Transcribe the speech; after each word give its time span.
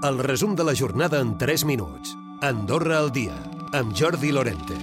El 0.00 0.20
resum 0.22 0.54
de 0.54 0.62
la 0.62 0.76
jornada 0.78 1.18
en 1.18 1.32
3 1.38 1.64
minuts. 1.64 2.14
Andorra 2.40 3.00
al 3.00 3.10
dia, 3.10 3.34
amb 3.74 3.90
Jordi 3.98 4.30
Lorente. 4.30 4.76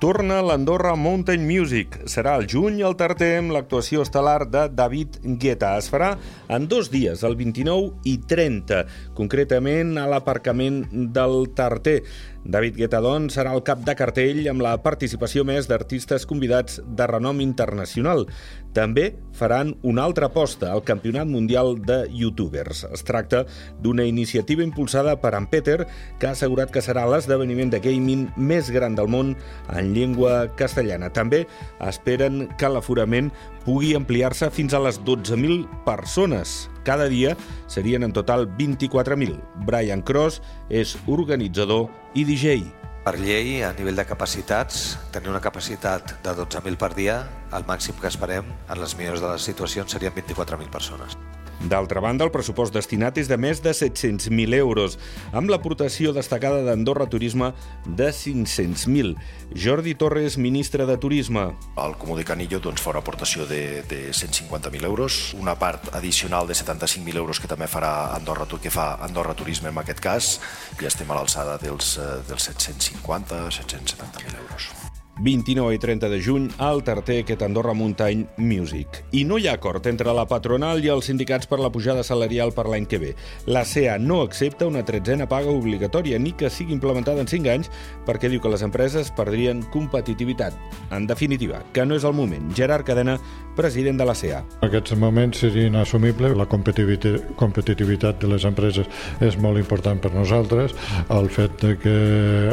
Torna 0.00 0.36
l'Andorra 0.40 0.94
Mountain 0.94 1.42
Music. 1.48 1.98
Serà 2.06 2.36
el 2.38 2.46
juny 2.48 2.78
al 2.86 2.94
Tarter 2.96 3.32
amb 3.40 3.50
l'actuació 3.56 4.04
estel·lar 4.06 4.46
de 4.46 4.62
David 4.70 5.18
Guetta. 5.42 5.72
Es 5.82 5.90
farà 5.90 6.12
en 6.48 6.70
dos 6.70 6.92
dies, 6.94 7.24
el 7.26 7.34
29 7.36 8.06
i 8.06 8.14
30, 8.30 8.84
concretament 9.18 9.98
a 9.98 10.06
l'aparcament 10.08 10.84
del 11.12 11.50
Tarter. 11.58 11.98
David 12.44 12.78
Guetta, 12.78 13.02
doncs, 13.04 13.34
serà 13.36 13.52
el 13.52 13.62
cap 13.66 13.82
de 13.84 13.94
cartell 13.96 14.46
amb 14.48 14.62
la 14.64 14.72
participació 14.80 15.44
més 15.44 15.68
d'artistes 15.68 16.24
convidats 16.26 16.80
de 16.80 17.06
renom 17.10 17.42
internacional. 17.44 18.24
També 18.72 19.10
faran 19.36 19.74
una 19.82 20.04
altra 20.06 20.30
aposta 20.30 20.70
al 20.72 20.84
Campionat 20.86 21.28
Mundial 21.28 21.76
de 21.84 22.04
Youtubers. 22.08 22.84
Es 22.88 23.04
tracta 23.04 23.44
d'una 23.82 24.06
iniciativa 24.08 24.64
impulsada 24.64 25.16
per 25.20 25.34
en 25.36 25.50
Peter, 25.52 25.84
que 26.18 26.30
ha 26.30 26.32
assegurat 26.32 26.72
que 26.72 26.82
serà 26.84 27.04
l'esdeveniment 27.10 27.72
de 27.74 27.82
gaming 27.84 28.28
més 28.36 28.70
gran 28.72 28.96
del 28.96 29.10
món 29.10 29.34
en 29.68 29.92
llengua 29.94 30.46
castellana. 30.56 31.12
També 31.12 31.44
esperen 31.84 32.46
que 32.56 32.72
l'aforament 32.72 33.32
pugui 33.66 33.94
ampliar-se 33.98 34.48
fins 34.54 34.72
a 34.72 34.80
les 34.80 35.02
12.000 35.04 35.66
persones. 35.84 36.70
Cada 36.84 37.08
dia 37.12 37.36
serien 37.66 38.04
en 38.04 38.12
total 38.12 38.48
24.000. 38.56 39.38
Brian 39.66 40.02
Cross 40.02 40.40
és 40.68 40.96
organitzador 41.06 41.88
i 42.14 42.24
DJ. 42.24 42.62
Per 43.00 43.14
llei, 43.16 43.62
a 43.64 43.72
nivell 43.72 43.96
de 43.96 44.04
capacitats, 44.04 44.98
tenir 45.12 45.30
una 45.32 45.40
capacitat 45.40 46.18
de 46.20 46.34
12.000 46.36 46.76
per 46.76 46.92
dia, 46.92 47.22
el 47.56 47.64
màxim 47.64 47.96
que 47.96 48.10
esperem, 48.12 48.44
en 48.68 48.80
les 48.80 48.96
millors 48.98 49.24
de 49.24 49.30
les 49.32 49.46
situacions, 49.48 49.88
serien 49.88 50.12
24.000 50.12 50.68
persones. 50.68 51.16
D'altra 51.60 52.00
banda, 52.00 52.24
el 52.24 52.32
pressupost 52.32 52.72
destinat 52.72 53.18
és 53.20 53.28
de 53.28 53.36
més 53.36 53.60
de 53.60 53.74
700.000 53.76 54.56
euros, 54.56 54.96
amb 55.36 55.50
l'aportació 55.52 56.14
destacada 56.16 56.62
d'Andorra 56.64 57.04
Turisme 57.12 57.52
de 57.84 58.08
500.000. 58.16 59.12
Jordi 59.52 59.94
Torres, 59.94 60.38
ministre 60.40 60.86
de 60.88 60.96
Turisme. 60.96 61.50
El 61.76 61.96
Comú 62.00 62.16
de 62.16 62.24
Canillo 62.24 62.62
doncs, 62.64 62.80
fa 62.80 62.94
una 62.94 63.02
aportació 63.04 63.44
de, 63.46 63.82
de 63.90 64.08
150.000 64.08 64.88
euros, 64.88 65.34
una 65.36 65.58
part 65.60 65.92
addicional 65.94 66.48
de 66.48 66.56
75.000 66.56 67.20
euros 67.20 67.40
que 67.40 67.50
també 67.50 67.68
farà 67.68 68.14
Andorra, 68.16 68.48
que 68.56 68.72
fa 68.72 68.94
Andorra 69.04 69.36
Turisme 69.36 69.68
en 69.68 69.82
aquest 69.84 70.00
cas, 70.00 70.40
i 70.80 70.88
estem 70.88 71.10
a 71.12 71.18
l'alçada 71.20 71.58
dels, 71.60 71.98
eh, 72.00 72.22
dels 72.28 72.48
750-770.000 72.54 74.40
euros. 74.46 74.89
29 75.20 75.74
i 75.74 75.78
30 75.78 76.08
de 76.08 76.20
juny 76.24 76.48
al 76.58 76.82
Tarter 76.82 77.20
aquest 77.20 77.42
Andorra 77.42 77.74
Mountain 77.74 78.26
Music. 78.38 79.02
I 79.12 79.24
no 79.28 79.36
hi 79.38 79.48
ha 79.48 79.54
acord 79.58 79.86
entre 79.90 80.14
la 80.16 80.24
patronal 80.28 80.80
i 80.84 80.88
els 80.88 81.10
sindicats 81.10 81.48
per 81.50 81.60
la 81.60 81.70
pujada 81.72 82.02
salarial 82.06 82.54
per 82.56 82.66
l'any 82.70 82.86
que 82.88 83.00
ve. 83.02 83.12
La 83.46 83.66
CEA 83.68 83.98
no 84.00 84.22
accepta 84.24 84.68
una 84.70 84.84
tretzena 84.86 85.28
paga 85.28 85.52
obligatòria 85.52 86.18
ni 86.18 86.32
que 86.32 86.50
sigui 86.50 86.72
implementada 86.72 87.20
en 87.20 87.28
5 87.28 87.52
anys 87.52 87.70
perquè 88.08 88.30
diu 88.32 88.40
que 88.40 88.52
les 88.52 88.64
empreses 88.64 89.12
perdrien 89.12 89.62
competitivitat. 89.74 90.56
En 90.90 91.06
definitiva, 91.06 91.60
que 91.72 91.84
no 91.84 91.98
és 92.00 92.04
el 92.08 92.16
moment. 92.16 92.48
Gerard 92.56 92.88
Cadena, 92.88 93.18
president 93.56 94.00
de 94.00 94.06
la 94.08 94.14
CEA. 94.14 94.40
En 94.62 94.68
aquests 94.70 94.96
moments 94.96 95.42
seria 95.44 95.68
inassumible. 95.68 96.32
La 96.38 96.46
competitivitat 96.48 98.20
de 98.22 98.30
les 98.30 98.46
empreses 98.48 98.88
és 99.20 99.36
molt 99.36 99.60
important 99.60 100.00
per 100.00 100.14
nosaltres. 100.14 100.72
El 101.12 101.28
fet 101.32 101.60
de 101.60 101.74
que 101.80 101.96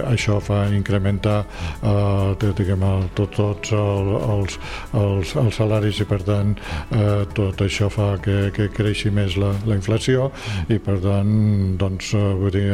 això 0.04 0.42
fa 0.44 0.66
incrementar 0.76 1.40
eh, 1.46 2.36
diguem, 2.58 2.84
tot, 3.18 3.36
tots 3.38 3.74
el, 3.76 4.12
els, 4.18 4.58
els, 4.98 5.36
els 5.42 5.60
salaris 5.60 6.02
i 6.04 6.08
per 6.10 6.22
tant 6.28 6.56
eh, 6.58 7.24
tot 7.38 7.62
això 7.66 7.90
fa 7.94 8.14
que, 8.24 8.50
que 8.56 8.70
creixi 8.74 9.12
més 9.14 9.38
la, 9.42 9.54
la 9.70 9.78
inflació 9.78 10.32
i 10.74 10.80
per 10.84 11.00
tant 11.04 11.32
doncs, 11.80 12.14
eh, 12.18 12.26
vull 12.42 12.54
dir, 12.56 12.68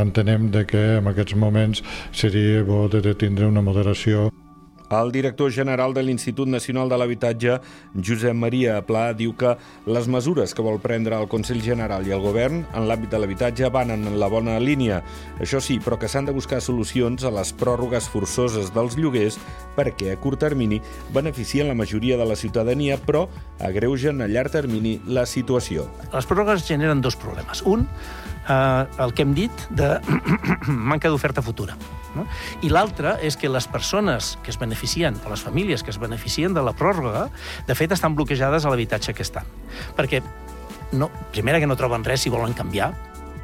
entenem 0.00 0.50
de 0.54 0.66
que 0.68 0.84
en 0.98 1.10
aquests 1.10 1.38
moments 1.38 1.84
seria 2.12 2.64
bo 2.66 2.86
de 2.90 3.14
tindre 3.14 3.48
una 3.48 3.62
moderació 3.64 4.28
el 4.90 5.12
director 5.12 5.52
general 5.52 5.94
de 5.94 6.02
l'Institut 6.02 6.48
Nacional 6.50 6.88
de 6.90 6.98
l'Habitatge, 6.98 7.58
Josep 7.94 8.34
Maria 8.34 8.80
Pla, 8.86 9.12
diu 9.14 9.34
que 9.38 9.54
les 9.86 10.08
mesures 10.10 10.54
que 10.54 10.64
vol 10.66 10.80
prendre 10.82 11.16
el 11.16 11.28
Consell 11.30 11.62
General 11.62 12.06
i 12.06 12.14
el 12.14 12.22
Govern 12.24 12.64
en 12.74 12.88
l'àmbit 12.88 13.12
de 13.12 13.20
l'habitatge 13.20 13.70
van 13.70 13.94
en 13.94 14.08
la 14.18 14.28
bona 14.32 14.58
línia. 14.58 15.02
Això 15.38 15.60
sí, 15.62 15.78
però 15.82 15.98
que 16.00 16.10
s'han 16.10 16.26
de 16.26 16.34
buscar 16.34 16.60
solucions 16.60 17.24
a 17.24 17.32
les 17.34 17.52
pròrrogues 17.54 18.08
forçoses 18.10 18.72
dels 18.74 18.98
lloguers 18.98 19.38
perquè 19.76 20.14
a 20.14 20.18
curt 20.20 20.42
termini 20.42 20.80
beneficien 21.14 21.70
la 21.70 21.78
majoria 21.78 22.18
de 22.18 22.26
la 22.26 22.36
ciutadania, 22.36 22.98
però 22.98 23.28
agreugen 23.60 24.20
a 24.20 24.28
llarg 24.28 24.50
termini 24.50 24.98
la 25.06 25.26
situació. 25.26 25.86
Les 26.12 26.26
pròrrogues 26.26 26.66
generen 26.66 27.00
dos 27.00 27.16
problemes. 27.16 27.62
Un, 27.62 27.86
eh, 28.50 29.02
el 29.04 29.14
que 29.14 29.22
hem 29.22 29.34
dit 29.36 29.64
de 29.70 29.94
manca 30.90 31.08
d'oferta 31.08 31.42
futura. 31.42 31.76
No? 32.16 32.26
I 32.66 32.72
l'altre 32.74 33.14
és 33.26 33.36
que 33.38 33.50
les 33.50 33.68
persones 33.70 34.34
que 34.44 34.50
es 34.50 34.58
beneficien, 34.58 35.18
o 35.24 35.30
les 35.30 35.44
famílies 35.46 35.84
que 35.86 35.94
es 35.94 36.00
beneficien 36.02 36.56
de 36.56 36.64
la 36.66 36.74
pròrroga, 36.76 37.28
de 37.68 37.78
fet 37.78 37.94
estan 37.94 38.16
bloquejades 38.18 38.66
a 38.66 38.72
l'habitatge 38.72 39.14
que 39.14 39.26
estan. 39.26 39.46
Perquè, 39.98 40.22
no, 40.92 41.10
primera, 41.30 41.62
que 41.62 41.70
no 41.70 41.78
troben 41.78 42.04
res 42.06 42.26
si 42.26 42.32
volen 42.32 42.56
canviar, 42.58 42.92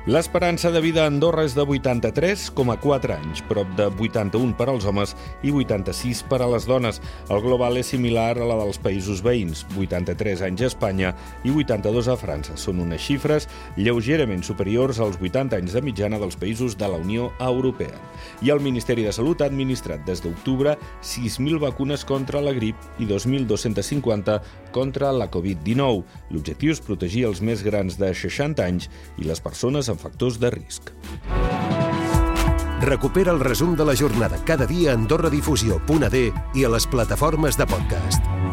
L'esperança 0.07 0.71
de 0.71 0.79
vida 0.79 1.03
a 1.03 1.11
Andorra 1.11 1.43
és 1.43 1.57
de 1.57 1.65
83,4 1.67 3.11
anys, 3.11 3.41
prop 3.49 3.73
de 3.75 3.89
81 3.91 4.53
per 4.55 4.69
als 4.71 4.85
homes 4.87 5.17
i 5.43 5.51
86 5.51 6.21
per 6.31 6.39
a 6.45 6.47
les 6.47 6.63
dones. 6.71 7.01
El 7.27 7.41
global 7.43 7.75
és 7.81 7.91
similar 7.91 8.37
a 8.39 8.47
la 8.47 8.55
dels 8.61 8.79
països 8.79 9.19
veïns, 9.27 9.65
83 9.75 10.45
anys 10.47 10.63
a 10.63 10.69
Espanya 10.71 11.11
i 11.43 11.51
82 11.51 12.07
a 12.07 12.15
França. 12.21 12.55
Són 12.55 12.85
unes 12.85 13.03
xifres 13.03 13.49
lleugerament 13.75 14.47
superiors 14.47 15.01
als 15.03 15.19
80 15.19 15.59
anys 15.59 15.75
de 15.75 15.83
mitjana 15.83 16.23
dels 16.23 16.39
països 16.39 16.79
de 16.79 16.87
la 16.87 17.03
Unió 17.03 17.33
Europea. 17.43 17.99
I 18.47 18.55
el 18.55 18.63
Ministeri 18.63 19.03
de 19.03 19.11
Salut 19.11 19.43
ha 19.43 19.51
administrat 19.51 20.07
des 20.07 20.23
d'octubre 20.23 20.77
6.000 21.03 21.59
vacunes 21.67 22.07
contra 22.07 22.45
la 22.47 22.55
grip 22.55 22.79
i 23.03 23.11
2.250 23.11 24.39
contra 24.71 25.11
la 25.11 25.27
Covid-19. 25.35 26.07
L'objectiu 26.31 26.79
és 26.79 26.85
protegir 26.85 27.27
els 27.27 27.43
més 27.43 27.67
grans 27.67 27.99
de 27.99 28.15
60 28.15 28.63
anys 28.63 28.87
i 29.19 29.27
les 29.27 29.43
persones 29.43 29.91
amb 29.91 29.96
amb 29.97 30.05
factors 30.05 30.39
de 30.39 30.53
risc. 30.53 30.93
Recupera 32.85 33.33
el 33.33 33.41
resum 33.41 33.75
de 33.75 33.87
la 33.89 33.97
jornada 33.97 34.39
cada 34.45 34.69
dia 34.69 34.93
a 34.93 34.99
AndorraDifusió.d 35.01 36.27
i 36.55 36.65
a 36.65 36.75
les 36.77 36.87
plataformes 36.87 37.57
de 37.57 37.67
podcast. 37.67 38.46